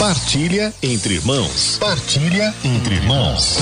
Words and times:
Partilha 0.00 0.72
entre 0.82 1.16
irmãos. 1.16 1.76
Partilha 1.78 2.54
entre 2.64 2.94
irmãos. 2.94 3.58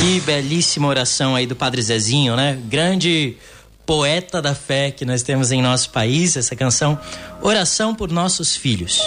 Que 0.00 0.20
belíssima 0.20 0.86
oração 0.86 1.34
aí 1.34 1.44
do 1.44 1.56
Padre 1.56 1.82
Zezinho, 1.82 2.36
né? 2.36 2.56
Grande 2.66 3.36
poeta 3.84 4.40
da 4.40 4.54
fé 4.54 4.92
que 4.92 5.04
nós 5.04 5.24
temos 5.24 5.50
em 5.50 5.60
nosso 5.60 5.90
país, 5.90 6.36
essa 6.36 6.54
canção 6.54 6.96
Oração 7.42 7.96
por 7.96 8.12
Nossos 8.12 8.54
Filhos. 8.54 9.00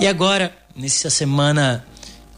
E 0.00 0.08
agora, 0.08 0.52
nessa 0.74 1.08
semana 1.08 1.86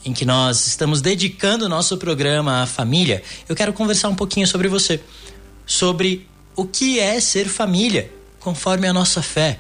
em 0.05 0.13
que 0.13 0.27
nós 0.27 0.67
estamos 0.67 1.01
dedicando 1.01 1.65
o 1.65 1.71
nosso 1.71 1.97
programa 1.97 2.65
à 2.65 2.67
família, 2.67 3.23
eu 3.49 3.57
quero 3.57 3.73
conversar 3.73 4.11
um 4.11 4.15
pouquinho 4.15 4.47
sobre 4.47 4.69
você, 4.69 5.01
sobre 5.65 6.29
o 6.55 6.67
que 6.67 7.01
é 7.01 7.19
ser 7.19 7.49
família, 7.49 8.13
conforme 8.39 8.87
a 8.87 8.93
nossa 8.93 9.23
fé. 9.23 9.59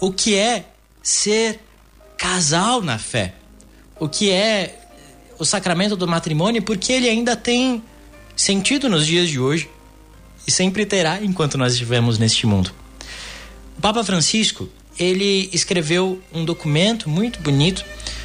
O 0.00 0.10
que 0.10 0.34
é 0.34 0.64
ser 1.00 1.60
casal 2.18 2.82
na 2.82 2.98
fé. 2.98 3.34
O 3.98 4.08
que 4.08 4.30
é 4.30 4.78
o 5.38 5.44
sacramento 5.44 5.96
do 5.96 6.06
matrimônio, 6.06 6.60
porque 6.60 6.92
ele 6.92 7.08
ainda 7.08 7.36
tem 7.36 7.82
sentido 8.36 8.88
nos 8.88 9.06
dias 9.06 9.28
de 9.28 9.38
hoje 9.38 9.70
e 10.46 10.50
sempre 10.50 10.84
terá 10.84 11.22
enquanto 11.22 11.56
nós 11.56 11.72
estivermos 11.72 12.18
neste 12.18 12.46
mundo. 12.46 12.72
O 13.78 13.80
Papa 13.80 14.02
Francisco, 14.02 14.68
ele 14.98 15.48
escreveu 15.52 16.20
um 16.32 16.44
documento 16.44 17.08
muito 17.08 17.40
bonito 17.40 17.84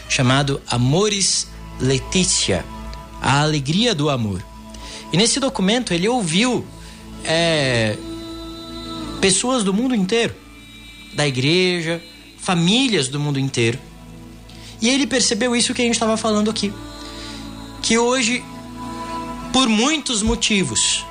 chamado 0.10 0.60
Amores 0.68 1.48
Letícia, 1.80 2.66
a 3.22 3.42
alegria 3.42 3.94
do 3.94 4.10
amor. 4.10 4.44
E 5.12 5.18
nesse 5.18 5.40
documento 5.40 5.94
ele 5.94 6.08
ouviu 6.08 6.66
é, 7.24 7.96
pessoas 9.22 9.64
do 9.64 9.74
mundo 9.74 9.94
inteiro, 9.94 10.36
da 11.14 11.28
igreja, 11.28 12.02
famílias 12.44 13.08
do 13.08 13.20
mundo 13.20 13.40
inteiro. 13.40 13.80
E 14.82 14.90
ele 14.90 15.08
percebeu 15.08 15.56
isso 15.56 15.74
que 15.74 15.82
a 15.82 15.86
gente 15.86 15.96
estava 15.96 16.18
falando 16.18 16.50
aqui. 16.50 16.74
Que 17.82 17.98
hoje, 17.98 18.44
por 19.54 19.70
muitos 19.70 20.22
motivos, 20.22 21.06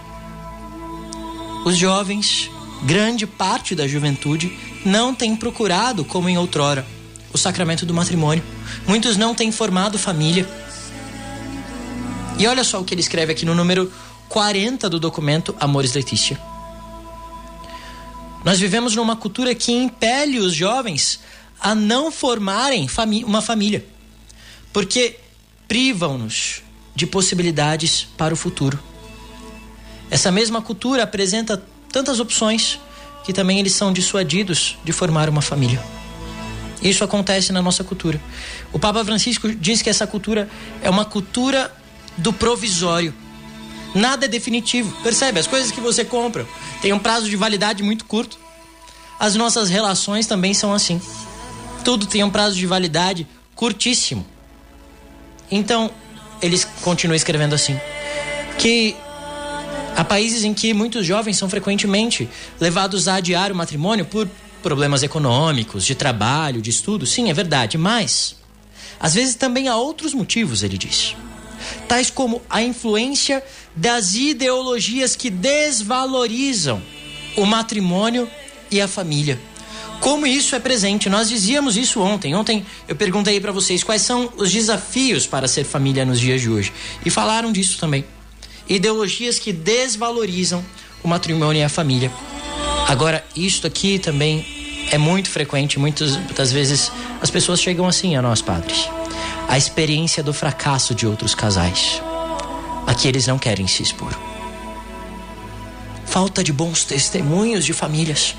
os 1.64 1.76
jovens, 1.76 2.50
grande 2.82 3.26
parte 3.26 3.74
da 3.74 3.88
juventude, 3.88 4.56
não 4.84 5.14
tem 5.14 5.34
procurado, 5.34 6.04
como 6.04 6.28
em 6.28 6.36
outrora, 6.36 6.86
o 7.32 7.38
sacramento 7.38 7.86
do 7.86 7.94
matrimônio. 7.94 8.44
Muitos 8.86 9.16
não 9.16 9.34
têm 9.34 9.50
formado 9.50 9.98
família. 9.98 10.46
E 12.38 12.46
olha 12.46 12.62
só 12.62 12.78
o 12.78 12.84
que 12.84 12.92
ele 12.92 13.00
escreve 13.00 13.32
aqui 13.32 13.46
no 13.46 13.54
número 13.54 13.90
40 14.28 14.88
do 14.90 15.00
documento 15.00 15.54
Amores 15.58 15.94
Letícia. 15.94 16.51
Nós 18.44 18.58
vivemos 18.58 18.96
numa 18.96 19.16
cultura 19.16 19.54
que 19.54 19.72
impele 19.72 20.38
os 20.38 20.54
jovens 20.54 21.20
a 21.60 21.74
não 21.74 22.10
formarem 22.10 22.88
uma 23.24 23.40
família, 23.40 23.86
porque 24.72 25.16
privam-nos 25.68 26.62
de 26.94 27.06
possibilidades 27.06 28.06
para 28.16 28.34
o 28.34 28.36
futuro. 28.36 28.78
Essa 30.10 30.30
mesma 30.30 30.60
cultura 30.60 31.04
apresenta 31.04 31.62
tantas 31.90 32.20
opções 32.20 32.78
que 33.24 33.32
também 33.32 33.60
eles 33.60 33.72
são 33.72 33.92
dissuadidos 33.92 34.76
de 34.84 34.92
formar 34.92 35.28
uma 35.28 35.40
família. 35.40 35.82
Isso 36.82 37.04
acontece 37.04 37.52
na 37.52 37.62
nossa 37.62 37.84
cultura. 37.84 38.20
O 38.72 38.78
Papa 38.78 39.04
Francisco 39.04 39.54
diz 39.54 39.80
que 39.80 39.88
essa 39.88 40.06
cultura 40.06 40.50
é 40.82 40.90
uma 40.90 41.04
cultura 41.04 41.72
do 42.18 42.32
provisório. 42.32 43.14
Nada 43.94 44.24
é 44.24 44.28
definitivo. 44.28 44.94
Percebe? 45.02 45.38
As 45.38 45.46
coisas 45.46 45.70
que 45.70 45.80
você 45.80 46.04
compra 46.04 46.46
têm 46.82 46.92
um 46.92 46.98
prazo 46.98 47.30
de 47.30 47.36
validade 47.36 47.82
muito 47.82 48.04
curto. 48.04 48.38
As 49.18 49.36
nossas 49.36 49.70
relações 49.70 50.26
também 50.26 50.52
são 50.52 50.74
assim. 50.74 51.00
Tudo 51.84 52.06
tem 52.06 52.24
um 52.24 52.30
prazo 52.30 52.56
de 52.56 52.66
validade 52.66 53.26
curtíssimo. 53.54 54.26
Então, 55.50 55.90
eles 56.42 56.66
continuam 56.82 57.14
escrevendo 57.14 57.54
assim: 57.54 57.78
que 58.58 58.96
há 59.96 60.04
países 60.04 60.42
em 60.42 60.52
que 60.52 60.74
muitos 60.74 61.06
jovens 61.06 61.38
são 61.38 61.48
frequentemente 61.48 62.28
levados 62.60 63.06
a 63.06 63.14
adiar 63.14 63.52
o 63.52 63.54
matrimônio 63.54 64.04
por 64.04 64.28
problemas 64.60 65.02
econômicos, 65.02 65.84
de 65.84 65.94
trabalho, 65.94 66.60
de 66.60 66.70
estudo. 66.70 67.06
Sim, 67.06 67.30
é 67.30 67.32
verdade, 67.32 67.78
mas 67.78 68.36
às 68.98 69.14
vezes 69.14 69.36
também 69.36 69.68
há 69.68 69.76
outros 69.76 70.14
motivos, 70.14 70.62
ele 70.62 70.76
diz 70.76 71.14
tais 71.88 72.10
como 72.10 72.42
a 72.48 72.62
influência 72.62 73.42
das 73.74 74.14
ideologias 74.14 75.16
que 75.16 75.30
desvalorizam 75.30 76.82
o 77.36 77.46
matrimônio 77.46 78.28
e 78.70 78.80
a 78.80 78.88
família. 78.88 79.40
Como 80.00 80.26
isso 80.26 80.56
é 80.56 80.58
presente? 80.58 81.08
Nós 81.08 81.28
dizíamos 81.28 81.76
isso 81.76 82.00
ontem. 82.00 82.34
Ontem 82.34 82.66
eu 82.88 82.96
perguntei 82.96 83.40
para 83.40 83.52
vocês 83.52 83.84
quais 83.84 84.02
são 84.02 84.32
os 84.36 84.50
desafios 84.50 85.28
para 85.28 85.46
ser 85.46 85.64
família 85.64 86.04
nos 86.04 86.18
dias 86.18 86.40
de 86.40 86.50
hoje. 86.50 86.72
E 87.06 87.10
falaram 87.10 87.52
disso 87.52 87.78
também. 87.78 88.04
Ideologias 88.68 89.38
que 89.38 89.52
desvalorizam 89.52 90.64
o 91.04 91.08
matrimônio 91.08 91.60
e 91.60 91.64
a 91.64 91.68
família. 91.68 92.10
Agora, 92.88 93.24
isto 93.36 93.66
aqui 93.66 93.98
também 93.98 94.44
é 94.90 94.98
muito 94.98 95.30
frequente. 95.30 95.78
Muitas, 95.78 96.16
muitas 96.16 96.50
vezes 96.50 96.90
as 97.20 97.30
pessoas 97.30 97.60
chegam 97.60 97.86
assim 97.86 98.16
a 98.16 98.22
nós, 98.22 98.42
padres 98.42 98.88
a 99.52 99.58
experiência 99.58 100.22
do 100.22 100.32
fracasso 100.32 100.94
de 100.94 101.06
outros 101.06 101.34
casais. 101.34 102.00
Aqui 102.86 103.06
eles 103.06 103.26
não 103.26 103.38
querem 103.38 103.66
se 103.66 103.82
expor. 103.82 104.10
Falta 106.06 106.42
de 106.42 106.50
bons 106.50 106.84
testemunhos 106.84 107.62
de 107.62 107.74
famílias. 107.74 108.34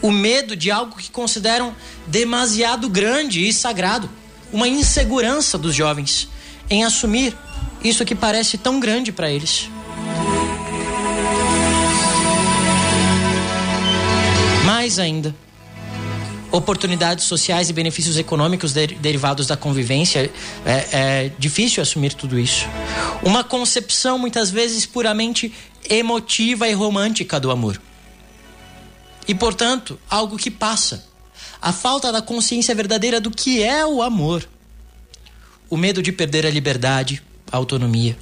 O 0.00 0.12
medo 0.12 0.54
de 0.54 0.70
algo 0.70 0.96
que 0.96 1.10
consideram 1.10 1.74
demasiado 2.06 2.88
grande 2.88 3.48
e 3.48 3.52
sagrado. 3.52 4.08
Uma 4.52 4.68
insegurança 4.68 5.58
dos 5.58 5.74
jovens 5.74 6.28
em 6.70 6.84
assumir 6.84 7.36
isso 7.82 8.04
que 8.04 8.14
parece 8.14 8.56
tão 8.56 8.78
grande 8.78 9.10
para 9.10 9.28
eles. 9.28 9.68
Mais 14.64 15.00
ainda, 15.00 15.34
oportunidades 16.56 17.24
sociais 17.24 17.68
e 17.68 17.72
benefícios 17.72 18.16
econômicos 18.16 18.72
de, 18.72 18.86
derivados 18.86 19.48
da 19.48 19.56
convivência, 19.56 20.30
é, 20.64 20.88
é 20.92 21.32
difícil 21.36 21.82
assumir 21.82 22.14
tudo 22.14 22.38
isso. 22.38 22.66
Uma 23.24 23.42
concepção 23.42 24.16
muitas 24.18 24.50
vezes 24.50 24.86
puramente 24.86 25.52
emotiva 25.90 26.68
e 26.68 26.72
romântica 26.72 27.40
do 27.40 27.50
amor. 27.50 27.80
E, 29.26 29.34
portanto, 29.34 29.98
algo 30.08 30.36
que 30.36 30.50
passa. 30.50 31.04
A 31.60 31.72
falta 31.72 32.12
da 32.12 32.22
consciência 32.22 32.74
verdadeira 32.74 33.20
do 33.20 33.32
que 33.32 33.60
é 33.60 33.84
o 33.84 34.00
amor. 34.00 34.48
O 35.68 35.76
medo 35.76 36.02
de 36.02 36.12
perder 36.12 36.46
a 36.46 36.50
liberdade, 36.50 37.20
a 37.50 37.56
autonomia. 37.56 38.16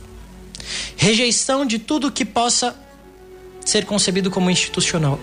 Rejeição 0.97 1.67
de 1.67 1.79
tudo 1.79 2.11
que 2.11 2.25
possa 2.25 2.75
ser 3.63 3.85
concebido 3.85 4.31
como 4.31 4.51
institucional. 4.51 5.21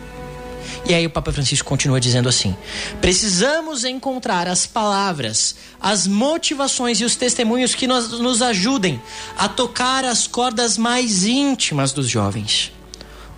E 0.87 0.93
aí 0.93 1.05
o 1.05 1.09
Papa 1.09 1.31
Francisco 1.31 1.67
continua 1.67 1.99
dizendo 1.99 2.29
assim: 2.29 2.55
precisamos 3.01 3.83
encontrar 3.83 4.47
as 4.47 4.65
palavras, 4.65 5.55
as 5.79 6.07
motivações 6.07 6.99
e 6.99 7.05
os 7.05 7.15
testemunhos 7.15 7.75
que 7.75 7.87
nos, 7.87 8.19
nos 8.19 8.41
ajudem 8.41 9.01
a 9.37 9.47
tocar 9.47 10.05
as 10.05 10.27
cordas 10.27 10.77
mais 10.77 11.25
íntimas 11.25 11.91
dos 11.91 12.07
jovens, 12.07 12.71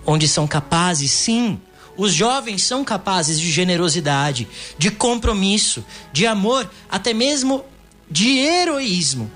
onde 0.06 0.28
são 0.28 0.48
capazes, 0.48 1.12
sim, 1.12 1.60
os 1.98 2.14
jovens 2.14 2.64
são 2.64 2.84
capazes 2.84 3.40
de 3.40 3.52
generosidade, 3.52 4.48
de 4.78 4.90
compromisso, 4.90 5.84
de 6.12 6.26
amor, 6.26 6.70
até 6.90 7.14
mesmo 7.14 7.64
de 8.10 8.40
heroísmo. 8.40 9.30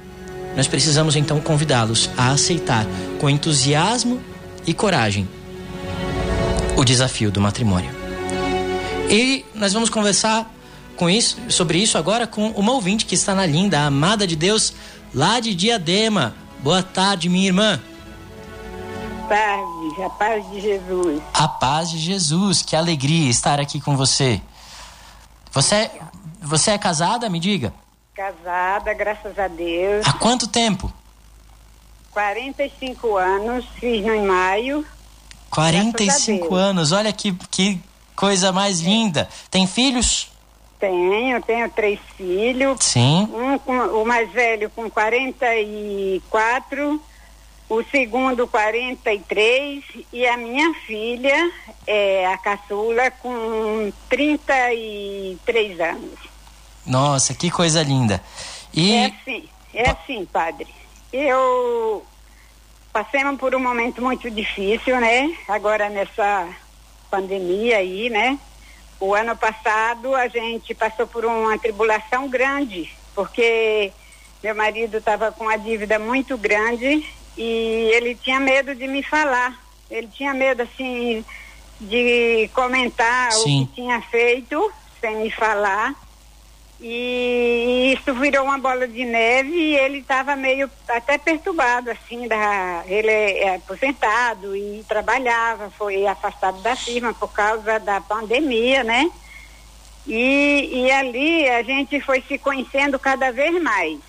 Nós 0.55 0.67
precisamos 0.67 1.15
então 1.15 1.41
convidá-los 1.41 2.09
a 2.17 2.31
aceitar 2.31 2.85
com 3.19 3.29
entusiasmo 3.29 4.21
e 4.65 4.73
coragem 4.73 5.27
o 6.75 6.83
desafio 6.83 7.31
do 7.31 7.39
matrimônio. 7.39 7.91
E 9.09 9.45
nós 9.55 9.73
vamos 9.73 9.89
conversar 9.89 10.49
com 10.95 11.09
isso, 11.09 11.37
sobre 11.49 11.77
isso 11.77 11.97
agora 11.97 12.27
com 12.27 12.49
uma 12.51 12.73
ouvinte 12.73 13.05
que 13.05 13.15
está 13.15 13.33
na 13.33 13.45
linda, 13.45 13.79
a 13.79 13.85
amada 13.85 14.27
de 14.27 14.35
Deus, 14.35 14.73
lá 15.13 15.39
de 15.39 15.53
Diadema. 15.53 16.35
Boa 16.59 16.83
tarde, 16.83 17.29
minha 17.29 17.47
irmã. 17.47 17.81
Tarde, 19.27 20.03
a 20.03 20.09
paz 20.09 20.49
de 20.51 20.61
Jesus. 20.61 21.21
A 21.33 21.47
paz 21.47 21.89
de 21.89 21.97
Jesus, 21.97 22.61
que 22.61 22.75
alegria 22.75 23.29
estar 23.29 23.59
aqui 23.59 23.79
com 23.79 23.95
você. 23.95 24.41
Você, 25.51 25.89
você 26.41 26.71
é 26.71 26.77
casada, 26.77 27.29
me 27.29 27.39
diga? 27.39 27.73
Casada, 28.13 28.93
graças 28.93 29.37
a 29.37 29.47
Deus. 29.47 30.05
Há 30.05 30.13
quanto 30.13 30.47
tempo? 30.47 30.91
45 32.11 33.17
anos, 33.17 33.65
fiz 33.79 34.05
no 34.05 34.13
em 34.13 34.25
maio. 34.25 34.85
45 35.55 36.53
anos, 36.53 36.91
olha 36.91 37.13
que, 37.13 37.31
que 37.49 37.79
coisa 38.13 38.51
mais 38.51 38.81
linda. 38.81 39.29
Tem 39.49 39.65
filhos? 39.65 40.29
Tenho, 40.77 41.41
tenho 41.41 41.69
três 41.69 41.97
filhos. 42.17 42.77
Sim. 42.81 43.29
Um 43.33 43.57
com, 43.59 44.01
o 44.01 44.05
mais 44.05 44.29
velho 44.33 44.69
com 44.69 44.89
44, 44.89 47.01
o 47.69 47.83
segundo 47.85 48.45
43 48.45 49.81
e 50.11 50.27
a 50.27 50.35
minha 50.35 50.73
filha, 50.85 51.51
é, 51.87 52.27
a 52.27 52.37
caçula, 52.37 53.09
com 53.11 53.93
33 54.09 55.79
anos. 55.79 56.19
Nossa, 56.85 57.33
que 57.33 57.49
coisa 57.49 57.81
linda. 57.81 58.21
E... 58.73 58.93
É 58.93 59.05
assim, 59.05 59.43
é 59.73 59.89
assim, 59.89 60.25
padre. 60.25 60.67
Eu 61.13 62.05
passamos 62.95 63.37
por 63.37 63.53
um 63.53 63.59
momento 63.59 64.01
muito 64.01 64.31
difícil, 64.31 64.97
né? 65.01 65.35
Agora 65.49 65.89
nessa 65.89 66.47
pandemia 67.11 67.79
aí, 67.79 68.09
né? 68.09 68.39
O 69.01 69.13
ano 69.13 69.35
passado 69.35 70.15
a 70.15 70.29
gente 70.29 70.73
passou 70.73 71.05
por 71.05 71.25
uma 71.25 71.59
tribulação 71.59 72.29
grande, 72.29 72.89
porque 73.13 73.91
meu 74.41 74.55
marido 74.55 74.99
estava 74.99 75.29
com 75.29 75.43
uma 75.43 75.57
dívida 75.57 75.99
muito 75.99 76.37
grande 76.37 77.05
e 77.37 77.91
ele 77.93 78.15
tinha 78.15 78.39
medo 78.39 78.73
de 78.73 78.87
me 78.87 79.03
falar. 79.03 79.59
Ele 79.91 80.07
tinha 80.07 80.33
medo, 80.33 80.61
assim, 80.63 81.25
de 81.81 82.49
comentar 82.53 83.29
Sim. 83.33 83.63
o 83.63 83.67
que 83.67 83.73
tinha 83.73 83.99
feito 84.03 84.71
sem 85.01 85.17
me 85.17 85.29
falar. 85.29 85.93
E 86.87 87.97
isso 87.97 88.13
virou 88.13 88.43
uma 88.43 88.59
bola 88.59 88.87
de 88.87 89.03
neve 89.03 89.49
e 89.49 89.75
ele 89.75 89.97
estava 89.97 90.35
meio 90.35 90.69
até 90.87 91.17
perturbado, 91.17 91.89
assim, 91.89 92.27
da, 92.27 92.83
ele 92.85 93.09
é 93.09 93.55
aposentado 93.55 94.55
e 94.55 94.85
trabalhava, 94.87 95.71
foi 95.71 96.05
afastado 96.05 96.61
da 96.61 96.75
firma 96.75 97.11
por 97.11 97.29
causa 97.29 97.79
da 97.79 97.99
pandemia, 97.99 98.83
né? 98.83 99.09
E, 100.05 100.83
e 100.83 100.91
ali 100.91 101.49
a 101.49 101.63
gente 101.63 101.99
foi 102.01 102.23
se 102.27 102.37
conhecendo 102.37 102.99
cada 102.99 103.31
vez 103.31 103.59
mais. 103.63 103.99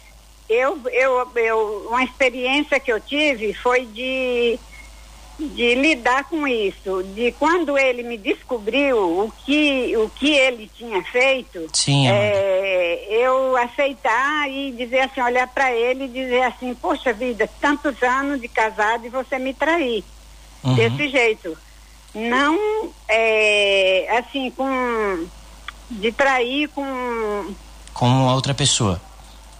Eu, 0.46 0.78
eu, 0.93 1.32
eu, 1.34 1.87
uma 1.88 2.05
experiência 2.05 2.78
que 2.78 2.93
eu 2.93 3.00
tive 3.00 3.55
foi 3.55 3.87
de 3.87 4.61
de 5.38 5.75
lidar 5.75 6.25
com 6.25 6.49
isso, 6.49 7.03
de 7.15 7.33
quando 7.33 7.77
ele 7.77 8.03
me 8.03 8.17
descobriu 8.17 8.97
o 8.97 9.33
que, 9.44 9.94
o 9.97 10.09
que 10.09 10.33
ele 10.33 10.71
tinha 10.75 11.03
feito, 11.05 11.69
Sim, 11.73 12.09
é, 12.09 13.06
eu 13.11 13.56
aceitar 13.56 14.50
e 14.50 14.73
dizer 14.73 15.00
assim, 15.00 15.21
olhar 15.21 15.47
para 15.49 15.73
ele 15.73 16.05
e 16.05 16.09
dizer 16.09 16.43
assim, 16.43 16.75
poxa 16.75 17.12
vida, 17.12 17.49
tantos 17.61 18.03
anos 18.03 18.41
de 18.41 18.49
casado 18.49 19.05
e 19.06 19.11
você 19.11 19.38
me 19.38 19.53
trair. 19.53 20.03
Uhum. 20.65 20.75
Desse 20.75 21.09
jeito. 21.09 21.56
Não 22.15 22.91
é, 23.09 24.19
assim, 24.19 24.50
com 24.50 25.27
de 25.91 26.12
trair 26.12 26.69
com. 26.69 27.55
Com 27.93 28.27
outra 28.29 28.55
pessoa. 28.55 29.00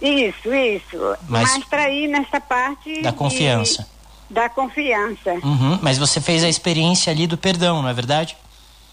Isso, 0.01 0.53
isso. 0.53 1.17
Mas, 1.27 1.51
Mas 1.51 1.65
trair 1.67 2.07
nessa 2.07 2.39
parte. 2.39 3.01
Da 3.01 3.11
confiança. 3.11 3.83
De, 3.83 3.89
da 4.29 4.49
confiança. 4.49 5.33
Uhum, 5.43 5.79
mas 5.81 5.97
você 5.97 6.19
fez 6.19 6.43
a 6.43 6.49
experiência 6.49 7.11
ali 7.11 7.27
do 7.27 7.37
perdão, 7.37 7.81
não 7.81 7.89
é 7.89 7.93
verdade? 7.93 8.35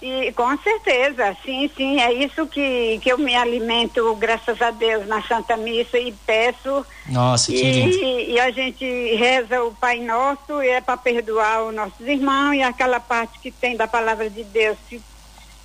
E, 0.02 0.32
com 0.32 0.56
certeza, 0.58 1.34
sim, 1.42 1.70
sim, 1.74 1.98
é 1.98 2.12
isso 2.12 2.46
que, 2.46 3.00
que 3.02 3.10
eu 3.10 3.16
me 3.16 3.34
alimento, 3.34 4.14
graças 4.16 4.60
a 4.60 4.70
Deus, 4.70 5.06
na 5.06 5.22
Santa 5.22 5.56
Missa 5.56 5.98
e 5.98 6.12
peço. 6.26 6.84
Nossa, 7.08 7.50
que 7.50 7.64
e, 7.64 7.72
lindo. 7.72 7.96
E 8.30 8.38
a 8.38 8.50
gente 8.50 8.84
reza 9.14 9.62
o 9.64 9.74
Pai 9.74 10.00
Nosso 10.00 10.62
e 10.62 10.68
é 10.68 10.80
para 10.82 10.98
perdoar 10.98 11.64
os 11.64 11.74
nossos 11.74 12.06
irmãos 12.06 12.52
e 12.52 12.62
aquela 12.62 13.00
parte 13.00 13.38
que 13.38 13.50
tem 13.50 13.78
da 13.78 13.88
palavra 13.88 14.28
de 14.28 14.44
Deus. 14.44 14.76
Se 14.90 15.00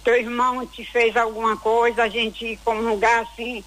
teu 0.05 0.15
irmão 0.15 0.65
te 0.65 0.85
fez 0.85 1.17
alguma 1.17 1.57
coisa, 1.57 2.03
a 2.03 2.09
gente 2.09 2.57
comungar 2.63 3.23
assim, 3.23 3.61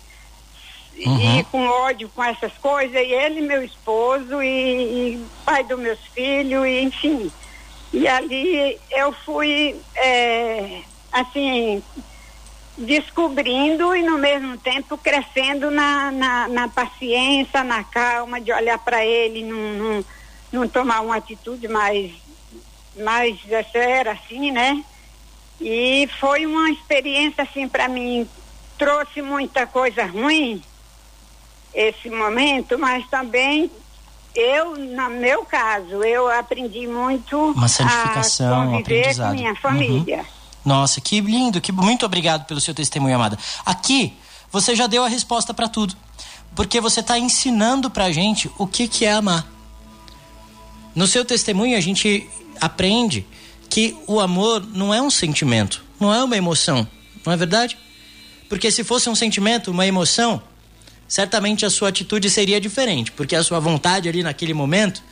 uhum. 0.99 1.39
e 1.39 1.45
com 1.45 1.67
ódio 1.67 2.11
com 2.15 2.23
essas 2.23 2.53
coisas, 2.59 2.95
e 2.95 3.13
ele, 3.13 3.41
meu 3.41 3.63
esposo, 3.63 4.43
e, 4.43 5.15
e 5.15 5.27
pai 5.45 5.65
dos 5.65 5.79
meus 5.79 6.01
filhos, 6.15 6.67
e, 6.67 6.81
enfim. 6.81 7.31
E 7.93 8.09
ali 8.09 8.79
eu 8.91 9.13
fui, 9.13 9.77
é, 9.97 10.81
assim, 11.13 11.83
descobrindo 12.77 13.95
e 13.95 14.03
no 14.03 14.19
mesmo 14.19 14.57
tempo 14.57 14.97
crescendo 14.97 15.71
na, 15.71 16.11
na, 16.11 16.49
na 16.49 16.69
paciência, 16.69 17.63
na 17.63 17.85
calma, 17.85 18.41
de 18.41 18.53
olhar 18.53 18.79
para 18.79 19.05
ele, 19.05 19.45
não, 19.45 19.59
não, 19.59 20.05
não, 20.53 20.69
tomar 20.69 21.01
uma 21.01 21.17
atitude 21.17 21.69
mais, 21.69 22.13
mais 22.97 23.39
séria, 23.71 24.13
assim, 24.13 24.51
né? 24.51 24.83
E 25.61 26.09
foi 26.19 26.47
uma 26.47 26.71
experiência, 26.71 27.45
assim, 27.45 27.69
para 27.69 27.89
mim, 27.89 28.27
trouxe 28.79 29.21
muita 29.21 29.67
coisa 29.67 30.05
ruim, 30.07 30.63
esse 31.75 32.11
momento, 32.11 32.79
mas 32.79 33.09
também 33.09 33.71
eu, 34.35 34.77
no 34.77 35.11
meu 35.11 35.45
caso, 35.45 36.03
eu 36.03 36.29
aprendi 36.31 36.87
muito 36.87 37.37
Uma 37.53 37.69
santificação, 37.69 38.63
a 38.63 38.67
conviver 38.67 39.21
um 39.21 39.29
com 39.29 39.35
minha 39.35 39.55
família. 39.57 40.19
Uhum. 40.19 40.25
Nossa, 40.65 41.01
que 41.01 41.21
lindo, 41.21 41.61
que 41.61 41.73
muito 41.73 42.07
obrigado 42.07 42.47
pelo 42.47 42.61
seu 42.61 42.75
testemunho, 42.75 43.17
amada. 43.17 43.39
Aqui 43.65 44.17
você 44.51 44.77
já 44.77 44.87
deu 44.87 45.05
a 45.05 45.09
resposta 45.09 45.53
para 45.53 45.69
tudo, 45.69 45.95
porque 46.55 46.81
você 46.81 47.01
está 47.01 47.19
ensinando 47.19 47.91
para 47.91 48.13
gente 48.13 48.51
o 48.59 48.67
que 48.67 48.87
que 48.87 49.05
é 49.05 49.13
amar. 49.13 49.47
No 50.95 51.07
seu 51.07 51.25
testemunho 51.25 51.77
a 51.77 51.81
gente 51.81 52.29
aprende 52.61 53.27
que 53.69 53.97
o 54.07 54.21
amor 54.21 54.65
não 54.73 54.93
é 54.93 55.01
um 55.01 55.11
sentimento, 55.11 55.83
não 55.99 56.13
é 56.13 56.23
uma 56.23 56.37
emoção, 56.37 56.87
não 57.25 57.33
é 57.33 57.37
verdade? 57.37 57.77
Porque 58.49 58.71
se 58.71 58.85
fosse 58.85 59.09
um 59.09 59.15
sentimento, 59.15 59.71
uma 59.71 59.87
emoção, 59.87 60.43
certamente 61.13 61.67
a 61.67 61.69
sua 61.69 61.91
atitude 61.91 62.31
seria 62.31 62.59
diferente, 62.59 63.13
porque 63.13 63.37
a 63.37 63.45
sua 63.45 63.61
vontade 63.61 64.09
ali 64.09 64.23
naquele 64.23 64.55
momento 64.55 65.03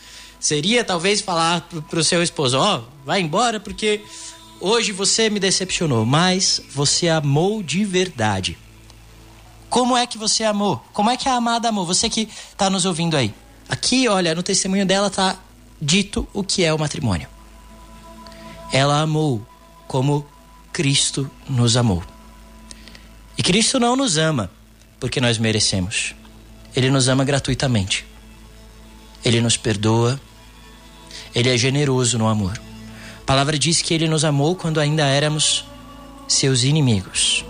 seria 0.40 0.82
talvez 0.82 1.20
falar 1.20 1.68
para 1.90 1.98
o 1.98 2.02
seu 2.02 2.22
esposo: 2.22 2.56
Ó, 2.56 2.78
oh, 2.78 2.82
vai 3.04 3.20
embora 3.20 3.60
porque 3.60 4.00
hoje 4.58 4.92
você 4.92 5.28
me 5.28 5.38
decepcionou, 5.38 6.06
mas 6.06 6.62
você 6.72 7.10
amou 7.10 7.62
de 7.62 7.84
verdade. 7.84 8.56
Como 9.68 9.94
é 9.94 10.06
que 10.06 10.16
você 10.16 10.42
amou? 10.42 10.82
Como 10.94 11.10
é 11.10 11.18
que 11.18 11.28
a 11.28 11.34
amada 11.34 11.68
amou? 11.68 11.84
Você 11.84 12.08
que 12.08 12.30
está 12.50 12.70
nos 12.70 12.86
ouvindo 12.86 13.14
aí. 13.14 13.34
Aqui, 13.68 14.08
olha, 14.08 14.34
no 14.34 14.42
testemunho 14.42 14.86
dela 14.86 15.08
está 15.08 15.38
dito 15.78 16.26
o 16.32 16.42
que 16.42 16.64
é 16.64 16.72
o 16.72 16.78
matrimônio. 16.78 17.28
Ela 18.72 19.02
amou 19.02 19.46
como 19.86 20.26
Cristo 20.72 21.30
nos 21.46 21.76
amou. 21.76 22.02
E 23.36 23.42
Cristo 23.42 23.78
não 23.78 23.94
nos 23.94 24.16
ama 24.16 24.50
porque 25.00 25.20
nós 25.20 25.38
merecemos. 25.38 26.14
Ele 26.76 26.90
nos 26.90 27.08
ama 27.08 27.24
gratuitamente. 27.24 28.06
Ele 29.24 29.40
nos 29.40 29.56
perdoa. 29.56 30.20
Ele 31.34 31.48
é 31.48 31.56
generoso 31.56 32.18
no 32.18 32.28
amor. 32.28 32.60
A 33.22 33.24
palavra 33.24 33.58
diz 33.58 33.80
que 33.80 33.94
ele 33.94 34.06
nos 34.06 34.24
amou 34.24 34.54
quando 34.54 34.78
ainda 34.78 35.04
éramos 35.06 35.64
seus 36.28 36.62
inimigos. 36.62 37.44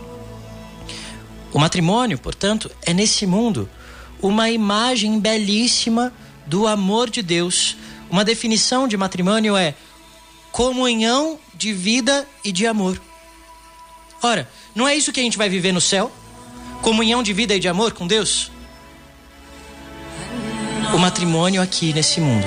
O 1.53 1.59
matrimônio, 1.59 2.19
portanto, 2.19 2.71
é 2.83 2.95
nesse 2.95 3.27
mundo 3.27 3.69
uma 4.23 4.51
imagem 4.51 5.19
belíssima 5.19 6.13
do 6.47 6.67
amor 6.67 7.11
de 7.11 7.23
Deus. 7.23 7.77
Uma 8.09 8.25
definição 8.25 8.87
de 8.87 8.97
matrimônio 8.97 9.57
é 9.57 9.75
comunhão 10.53 11.39
de 11.55 11.73
vida 11.73 12.27
e 12.45 12.53
de 12.53 12.67
amor. 12.67 13.01
Ora, 14.23 14.49
não 14.75 14.87
é 14.87 14.95
isso 14.95 15.13
que 15.13 15.21
a 15.21 15.23
gente 15.23 15.39
vai 15.39 15.49
viver 15.49 15.73
no 15.73 15.81
céu? 15.81 16.13
Comunhão 16.91 17.23
de 17.23 17.33
vida 17.33 17.55
e 17.55 17.61
de 17.61 17.69
amor 17.69 17.93
com 17.93 18.05
Deus? 18.05 18.51
O 20.93 20.99
matrimônio 20.99 21.63
aqui 21.63 21.93
nesse 21.93 22.21
mundo 22.21 22.45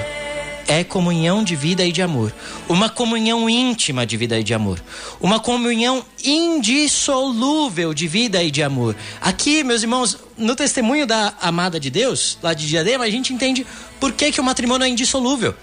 é 0.67 0.83
comunhão 0.83 1.45
de 1.45 1.55
vida 1.55 1.85
e 1.85 1.93
de 1.93 2.01
amor. 2.01 2.33
Uma 2.67 2.89
comunhão 2.89 3.50
íntima 3.50 4.05
de 4.05 4.17
vida 4.17 4.38
e 4.38 4.43
de 4.43 4.53
amor. 4.53 4.83
Uma 5.21 5.39
comunhão 5.39 6.05
indissolúvel 6.21 7.93
de 7.93 8.05
vida 8.05 8.43
e 8.43 8.51
de 8.51 8.62
amor. 8.62 8.97
Aqui, 9.21 9.63
meus 9.63 9.81
irmãos, 9.81 10.17
no 10.38 10.57
testemunho 10.57 11.07
da 11.07 11.33
amada 11.39 11.79
de 11.79 11.89
Deus, 11.89 12.38
lá 12.43 12.53
de 12.53 12.67
Diadema, 12.67 13.05
a 13.05 13.09
gente 13.09 13.31
entende 13.31 13.65
por 13.97 14.12
que, 14.12 14.29
que 14.29 14.41
o 14.41 14.43
matrimônio 14.43 14.83
é 14.83 14.89
indissolúvel. 14.89 15.55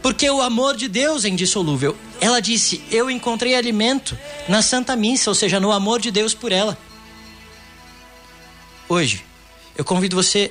Porque 0.00 0.30
o 0.30 0.40
amor 0.40 0.76
de 0.76 0.86
Deus 0.86 1.24
é 1.24 1.28
indissolúvel. 1.28 1.96
Ela 2.20 2.38
disse: 2.38 2.84
Eu 2.88 3.10
encontrei 3.10 3.56
alimento 3.56 4.16
na 4.48 4.62
Santa 4.62 4.94
Missa, 4.94 5.28
ou 5.28 5.34
seja, 5.34 5.58
no 5.58 5.72
amor 5.72 6.00
de 6.00 6.12
Deus 6.12 6.34
por 6.34 6.52
ela. 6.52 6.78
Hoje, 8.88 9.22
eu 9.76 9.84
convido 9.84 10.16
você 10.16 10.50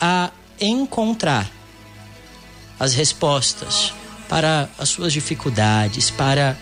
a 0.00 0.30
encontrar 0.58 1.50
as 2.80 2.94
respostas 2.94 3.92
para 4.26 4.70
as 4.78 4.88
suas 4.88 5.12
dificuldades, 5.12 6.10
para 6.10 6.56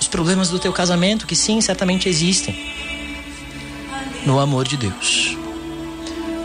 os 0.00 0.06
problemas 0.06 0.50
do 0.50 0.58
teu 0.60 0.72
casamento, 0.72 1.26
que 1.26 1.34
sim, 1.34 1.60
certamente 1.60 2.08
existem, 2.08 2.72
no 4.24 4.38
amor 4.38 4.68
de 4.68 4.76
Deus. 4.76 5.36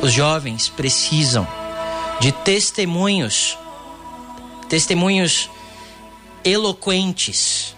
Os 0.01 0.11
jovens 0.11 0.69
precisam 0.69 1.47
de 2.19 2.31
testemunhos, 2.31 3.57
testemunhos 4.67 5.49
eloquentes, 6.43 7.68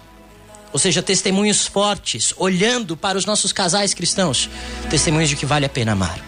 ou 0.73 0.79
seja, 0.79 1.01
testemunhos 1.01 1.65
fortes, 1.65 2.33
olhando 2.37 2.95
para 2.95 3.17
os 3.17 3.25
nossos 3.25 3.51
casais 3.51 3.93
cristãos, 3.93 4.49
testemunhos 4.89 5.29
de 5.29 5.35
que 5.35 5.45
vale 5.45 5.65
a 5.65 5.69
pena 5.69 5.91
amar, 5.91 6.19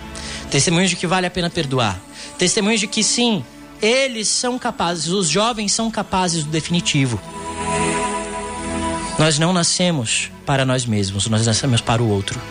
testemunhos 0.52 0.90
de 0.90 0.96
que 0.96 1.08
vale 1.08 1.26
a 1.26 1.32
pena 1.32 1.50
perdoar, 1.50 2.00
testemunhos 2.38 2.80
de 2.80 2.88
que 2.88 3.04
sim, 3.04 3.44
eles 3.82 4.28
são 4.28 4.58
capazes, 4.60 5.08
os 5.08 5.28
jovens 5.30 5.74
são 5.74 5.90
capazes 5.90 6.44
do 6.44 6.50
definitivo. 6.50 7.20
Nós 9.20 9.38
não 9.38 9.54
nascemos 9.54 10.32
para 10.46 10.66
nós 10.66 10.86
mesmos, 10.86 11.28
nós 11.28 11.46
nascemos 11.46 11.82
para 11.82 12.02
o 12.02 12.10
outro. 12.10 12.42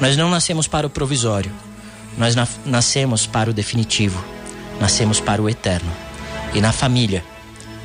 Nós 0.00 0.16
não 0.16 0.30
nascemos 0.30 0.68
para 0.68 0.86
o 0.86 0.90
provisório. 0.90 1.52
nós 2.16 2.34
na, 2.34 2.46
nascemos 2.64 3.26
para 3.26 3.50
o 3.50 3.52
definitivo, 3.52 4.22
nascemos 4.80 5.18
para 5.18 5.42
o 5.42 5.48
eterno. 5.48 5.90
E 6.54 6.60
na 6.60 6.72
família, 6.72 7.24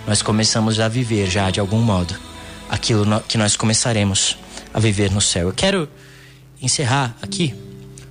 nós 0.06 0.22
começamos 0.22 0.80
a 0.80 0.88
viver 0.88 1.30
já 1.30 1.50
de 1.50 1.60
algum 1.60 1.80
modo 1.80 2.27
aquilo 2.70 3.06
que 3.28 3.38
nós 3.38 3.56
começaremos 3.56 4.38
a 4.74 4.80
viver 4.80 5.12
no 5.12 5.22
céu. 5.22 5.48
Eu 5.48 5.54
quero 5.54 5.90
encerrar 6.62 7.16
aqui 7.22 7.54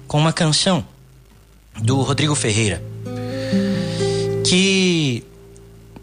com 0.06 0.18
uma 0.18 0.32
canção 0.32 0.84
do 1.80 2.00
Rodrigo 2.00 2.34
Ferreira 2.34 2.82
que 4.48 5.24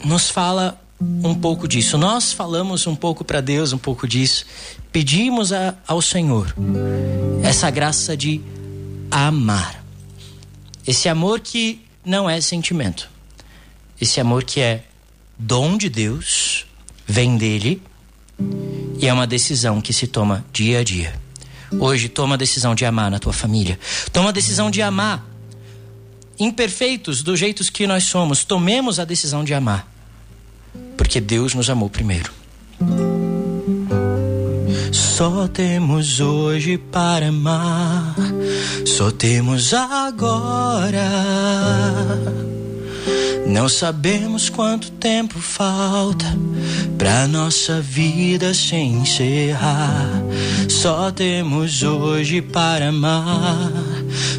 nos 0.04 0.30
fala 0.30 0.80
um 1.00 1.34
pouco 1.34 1.68
disso. 1.68 1.98
Nós 1.98 2.32
falamos 2.32 2.86
um 2.88 2.96
pouco 2.96 3.24
para 3.24 3.42
Deus, 3.42 3.74
um 3.74 3.78
pouco 3.78 4.08
disso. 4.08 4.46
Pedimos 4.92 5.52
a, 5.52 5.76
ao 5.88 6.02
Senhor 6.02 6.54
essa 7.44 7.70
graça 7.70 8.16
de 8.16 8.42
amar. 9.10 9.84
Esse 10.86 11.08
amor 11.08 11.40
que 11.40 11.82
não 12.06 12.30
é 12.30 12.40
sentimento. 12.42 13.10
Esse 14.00 14.20
amor 14.20 14.44
que 14.44 14.60
é 14.60 14.84
dom 15.38 15.78
de 15.78 15.90
Deus, 15.90 16.66
vem 17.08 17.38
dele 17.38 17.82
e 19.00 19.08
é 19.08 19.14
uma 19.14 19.28
decisão 19.28 19.82
que 19.82 19.92
se 19.92 20.08
toma 20.08 20.46
dia 20.54 20.80
a 20.80 20.84
dia. 20.84 21.14
Hoje, 21.80 22.08
toma 22.08 22.36
a 22.36 22.38
decisão 22.38 22.76
de 22.76 22.86
amar 22.86 23.10
na 23.10 23.20
tua 23.20 23.34
família. 23.34 23.80
Toma 24.12 24.30
a 24.30 24.32
decisão 24.32 24.70
de 24.70 24.82
amar. 24.82 25.26
Imperfeitos 26.40 27.22
do 27.22 27.36
jeito 27.36 27.64
que 27.72 27.86
nós 27.88 28.06
somos, 28.06 28.44
tomemos 28.44 29.00
a 29.00 29.06
decisão 29.06 29.44
de 29.44 29.54
amar. 29.54 29.88
Porque 30.98 31.20
Deus 31.20 31.54
nos 31.54 31.70
amou 31.70 31.90
primeiro. 31.90 32.32
Só 34.92 35.48
temos 35.48 36.20
hoje 36.20 36.78
para 36.78 37.28
amar, 37.28 38.16
só 38.86 39.12
temos 39.12 39.74
agora. 39.74 41.02
Não 43.48 43.68
sabemos 43.70 44.50
quanto 44.50 44.92
tempo 44.92 45.40
falta 45.40 46.26
pra 46.98 47.28
nossa 47.28 47.82
vida 47.82 48.54
se 48.54 48.76
encerrar. 48.76 50.10
Só 50.70 51.12
temos 51.12 51.84
hoje 51.84 52.42
para 52.42 52.90
amar, 52.90 53.72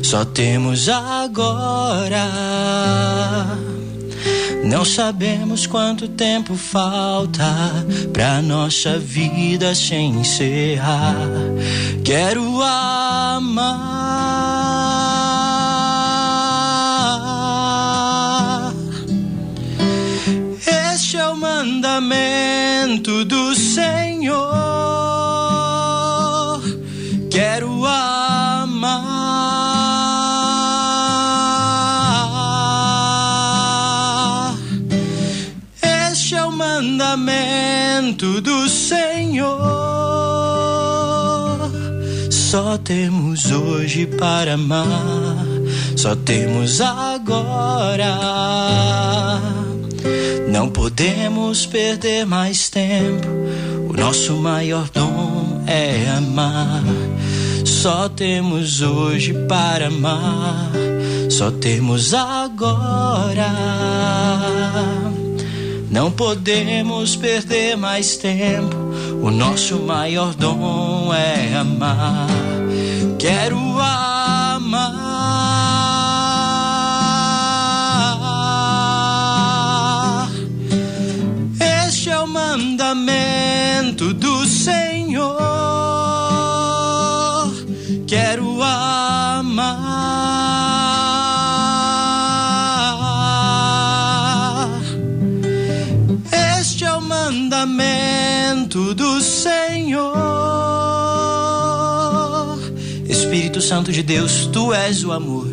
só 0.02 0.24
temos 0.24 0.88
agora. 0.88 2.26
Não 4.64 4.84
sabemos 4.84 5.66
quanto 5.66 6.08
tempo 6.08 6.54
falta 6.56 7.44
pra 8.12 8.40
nossa 8.40 8.98
vida 8.98 9.74
se 9.74 9.94
encerrar. 9.94 11.28
Quero 12.02 12.62
amar. 12.62 14.03
Mandamento 21.64 23.24
do 23.24 23.54
Senhor. 23.54 24.52
Quero 27.30 27.86
amar. 27.86 29.00
Este 36.10 36.34
é 36.34 36.44
o 36.44 36.52
mandamento 36.52 38.42
do 38.42 38.68
Senhor. 38.68 39.56
Só 42.30 42.76
temos 42.76 43.50
hoje 43.50 44.06
para 44.06 44.52
amar, 44.54 45.46
só 45.96 46.14
temos 46.14 46.82
agora. 46.82 48.20
Não 50.54 50.68
podemos 50.68 51.66
perder 51.66 52.24
mais 52.24 52.68
tempo. 52.70 53.26
O 53.90 53.92
nosso 53.92 54.36
maior 54.36 54.88
dom 54.88 55.64
é 55.66 56.08
amar. 56.16 56.80
Só 57.64 58.08
temos 58.08 58.80
hoje 58.80 59.34
para 59.48 59.88
amar. 59.88 60.70
Só 61.28 61.50
temos 61.50 62.14
agora. 62.14 63.50
Não 65.90 66.08
podemos 66.12 67.16
perder 67.16 67.76
mais 67.76 68.16
tempo. 68.16 68.76
O 69.20 69.32
nosso 69.32 69.80
maior 69.80 70.36
dom 70.36 71.12
é 71.12 71.56
amar. 71.56 72.28
Quero 73.18 73.58
amar. 73.58 74.13
Mandamento 82.56 84.14
do 84.14 84.46
Senhor. 84.46 85.34
Quero 88.06 88.62
amar. 88.62 89.80
Este 96.60 96.84
é 96.84 96.92
o 96.92 97.00
mandamento 97.00 98.94
do 98.94 99.20
Senhor. 99.20 100.14
Espírito 103.08 103.60
Santo 103.60 103.90
de 103.90 104.04
Deus, 104.04 104.46
tu 104.52 104.72
és 104.72 105.02
o 105.02 105.10
amor. 105.10 105.48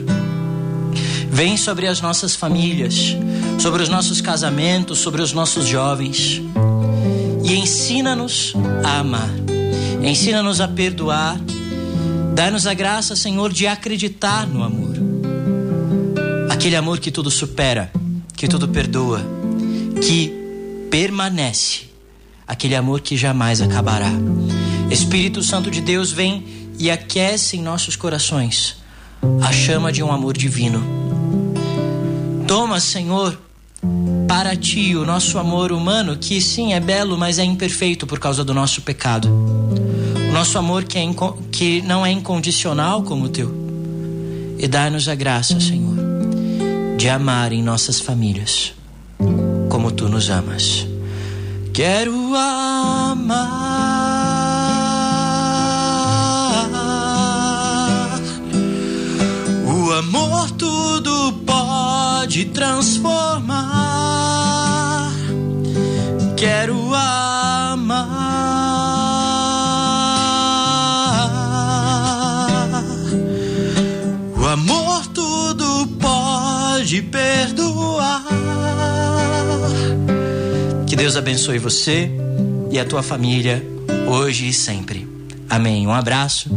Vem 1.31 1.58
sobre 1.58 1.88
as 1.88 2.00
nossas 2.00 2.36
famílias, 2.36 3.17
sobre 3.58 3.81
os 3.81 3.89
nossos 3.89 4.22
casamentos, 4.22 5.00
sobre 5.00 5.24
os 5.24 5.34
nossos 5.34 5.65
jovens 5.65 6.43
ensina-nos 7.55 8.53
a 8.84 9.00
amar. 9.00 9.29
Ensina-nos 10.03 10.62
a 10.62 10.67
perdoar. 10.67 11.39
Dá-nos 12.34 12.65
a 12.65 12.74
graça, 12.74 13.15
Senhor, 13.15 13.51
de 13.51 13.67
acreditar 13.67 14.48
no 14.48 14.63
amor. 14.63 14.96
Aquele 16.50 16.75
amor 16.75 17.00
que 17.00 17.12
tudo 17.12 17.29
supera, 17.29 17.91
que 18.36 18.48
tudo 18.48 18.67
perdoa, 18.67 19.22
que 20.01 20.34
permanece. 20.89 21.89
Aquele 22.48 22.75
amor 22.75 23.01
que 23.01 23.15
jamais 23.15 23.62
acabará. 23.62 24.12
Espírito 24.89 25.41
Santo 25.41 25.72
de 25.72 25.81
Deus, 25.81 26.12
vem 26.12 26.43
e 26.77 26.89
aquece 26.89 27.58
em 27.58 27.62
nossos 27.62 27.96
corações 27.96 28.81
a 29.41 29.51
chama 29.51 29.91
de 29.91 30.01
um 30.01 30.12
amor 30.12 30.36
divino. 30.36 30.84
Toma, 32.48 32.79
Senhor, 32.79 33.39
para 34.32 34.56
ti 34.56 34.96
o 34.96 35.04
nosso 35.06 35.38
amor 35.38 35.74
humano, 35.74 36.16
que 36.16 36.40
sim 36.40 36.72
é 36.72 36.80
belo, 36.80 37.18
mas 37.18 37.38
é 37.38 37.44
imperfeito 37.44 38.08
por 38.08 38.18
causa 38.18 38.46
do 38.46 38.54
nosso 38.54 38.82
pecado. 38.82 39.28
O 39.28 40.32
nosso 40.32 40.58
amor 40.58 40.86
que, 40.86 40.98
é 40.98 41.04
que 41.52 41.82
não 41.82 42.06
é 42.06 42.12
incondicional 42.14 43.04
como 43.04 43.26
o 43.26 43.30
teu. 43.30 43.54
E 44.58 44.70
dá-nos 44.70 45.10
a 45.10 45.16
graça, 45.16 45.60
Senhor, 45.60 45.98
de 46.98 47.10
amar 47.10 47.52
em 47.52 47.62
nossas 47.62 48.00
famílias 48.00 48.74
como 49.68 49.92
tu 49.92 50.08
nos 50.08 50.30
amas. 50.30 50.88
Quero 51.74 52.34
amar. 52.34 53.52
O 59.68 59.92
amor 59.92 60.52
tudo 60.52 61.34
pode 61.46 62.46
transformar. 62.46 63.81
Deus 81.01 81.17
abençoe 81.17 81.58
você 81.58 82.12
e 82.70 82.77
a 82.77 82.86
tua 82.86 83.01
família 83.01 83.65
hoje 84.08 84.48
e 84.48 84.53
sempre. 84.53 85.08
Amém. 85.50 85.88
Um 85.88 85.91
abraço. 85.91 86.48